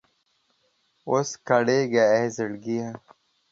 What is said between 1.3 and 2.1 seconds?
کړېږه